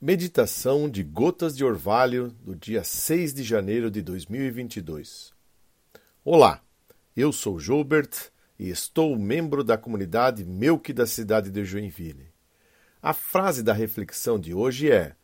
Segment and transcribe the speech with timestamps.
[0.00, 5.32] Meditação de Gotas de Orvalho do dia 6 de janeiro de 2022.
[6.24, 6.62] Olá,
[7.16, 12.28] eu sou Gilbert e estou membro da comunidade Melk da cidade de Joinville.
[13.02, 15.16] A frase da reflexão de hoje é: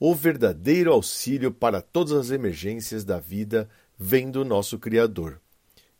[0.00, 3.68] O verdadeiro auxílio para todas as emergências da vida
[3.98, 5.38] vem do nosso Criador.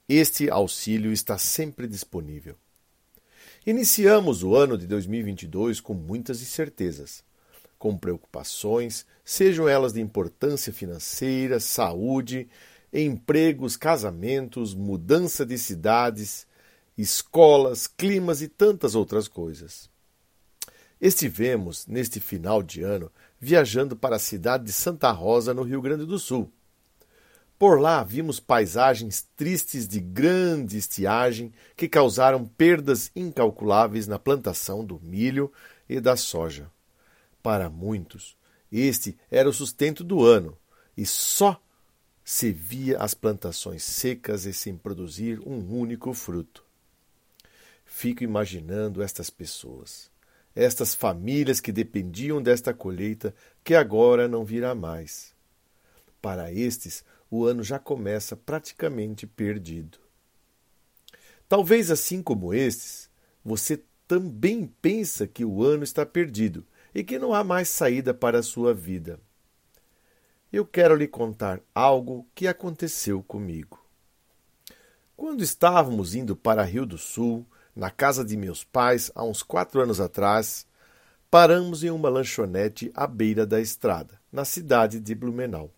[0.09, 2.57] Este auxílio está sempre disponível.
[3.67, 7.23] Iniciamos o ano de 2022 com muitas incertezas
[7.85, 12.49] com preocupações, sejam elas de importância financeira, saúde,
[12.91, 16.47] empregos, casamentos, mudança de cidades,
[16.97, 19.91] escolas, climas e tantas outras coisas.
[20.99, 26.07] Estivemos, neste final de ano, viajando para a cidade de Santa Rosa, no Rio Grande
[26.07, 26.51] do Sul.
[27.59, 34.99] Por lá vimos paisagens tristes de grande estiagem que causaram perdas incalculáveis na plantação do
[35.03, 35.53] milho
[35.87, 36.73] e da soja.
[37.45, 38.39] Para muitos,
[38.73, 40.57] este era o sustento do ano,
[40.97, 41.63] e só
[42.25, 46.65] se via as plantações secas e sem produzir um único fruto.
[47.85, 50.11] Fico imaginando estas pessoas,
[50.57, 55.35] estas famílias que dependiam desta colheita que agora não virá mais.
[56.23, 59.99] Para estes, o ano já começa praticamente perdido.
[61.47, 63.11] Talvez assim como estes,
[63.45, 66.65] você também pensa que o ano está perdido
[66.95, 69.19] e que não há mais saída para a sua vida.
[70.53, 73.85] Eu quero lhe contar algo que aconteceu comigo.
[75.17, 79.81] Quando estávamos indo para Rio do Sul, na casa de meus pais, há uns quatro
[79.81, 80.67] anos atrás,
[81.31, 85.73] paramos em uma lanchonete à beira da estrada, na cidade de Blumenau.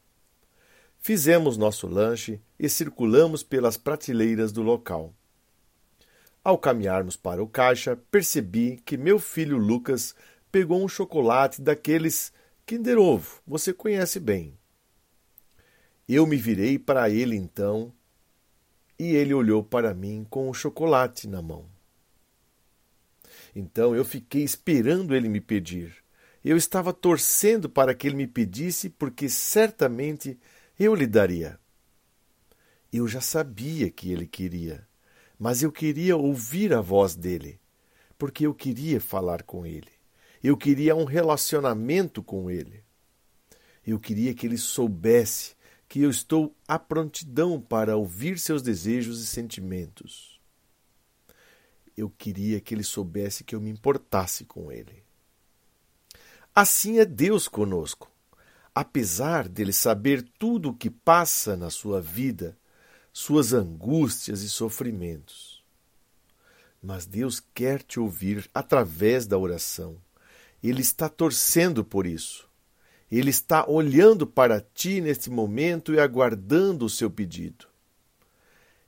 [0.98, 5.14] Fizemos nosso lanche e circulamos pelas prateleiras do local.
[6.44, 10.14] Ao caminharmos para o caixa, percebi que meu filho Lucas
[10.50, 12.33] pegou um chocolate daqueles
[12.64, 14.58] Kinder Ovo, você conhece bem.
[16.08, 17.92] Eu me virei para ele então,
[18.98, 21.69] e ele olhou para mim com o chocolate na mão.
[23.54, 25.97] Então eu fiquei esperando ele me pedir.
[26.44, 30.38] Eu estava torcendo para que ele me pedisse, porque certamente
[30.78, 31.59] eu lhe daria.
[32.93, 34.87] Eu já sabia que ele queria,
[35.38, 37.60] mas eu queria ouvir a voz dele,
[38.16, 39.95] porque eu queria falar com ele.
[40.46, 42.84] Eu queria um relacionamento com Ele.
[43.84, 45.56] Eu queria que Ele soubesse
[45.88, 50.40] que eu estou à prontidão para ouvir seus desejos e sentimentos.
[51.96, 55.02] Eu queria que Ele soubesse que eu me importasse com Ele.
[56.54, 58.08] Assim é Deus conosco.
[58.72, 62.56] Apesar dele saber tudo o que passa na sua vida,
[63.12, 65.64] suas angústias e sofrimentos.
[66.80, 70.06] Mas Deus quer te ouvir através da oração
[70.62, 72.49] ele está torcendo por isso.
[73.11, 77.67] Ele está olhando para ti neste momento e aguardando o seu pedido.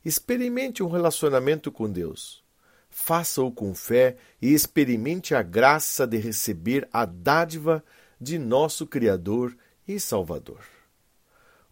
[0.04, 2.42] Experimente um relacionamento com Deus.
[2.90, 7.84] Faça-o com fé e experimente a graça de receber a dádiva
[8.20, 9.56] de nosso Criador
[9.86, 10.64] e Salvador.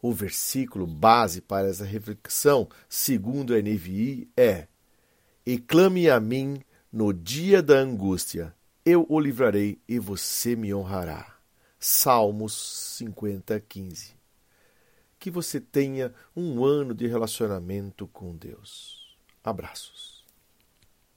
[0.01, 4.69] O versículo base para essa reflexão, segundo a NVI, é:
[5.45, 8.55] E clame a mim no dia da angústia,
[8.87, 11.37] eu o livrarei e você me honrará.
[11.77, 12.55] Salmos
[12.97, 14.15] 50, 15.
[15.19, 19.19] Que você tenha um ano de relacionamento com Deus.
[19.43, 20.16] Abraços.